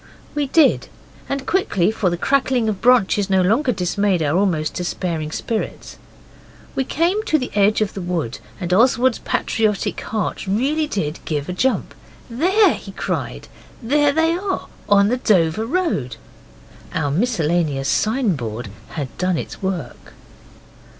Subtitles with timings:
[0.33, 0.87] We did,
[1.29, 5.99] and quickly, for the crackling of branches no longer dismayed our almost despairing spirits.
[6.73, 11.47] We came to the edge of the wood, and Oswald's patriotic heart really did give
[11.49, 11.93] a jump,
[12.31, 12.41] and
[12.77, 13.47] he cried,
[13.83, 16.15] 'There they are, on the Dover Road.'
[16.95, 20.13] Our miscellaneous signboard had done its work.